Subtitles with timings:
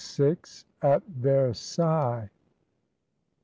[0.81, 2.29] AT VERSAILLES.